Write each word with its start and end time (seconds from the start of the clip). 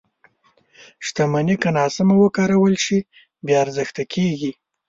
•شتمني 1.05 1.55
که 1.61 1.69
ناسمه 1.77 2.15
وکارول 2.19 2.73
شي، 2.85 2.99
بې 3.45 3.53
ارزښته 3.63 4.03
کېږي. 4.13 4.51